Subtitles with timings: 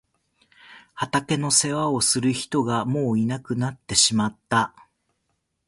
[0.95, 4.73] 畑の世話をする人がもういなくなってしまった。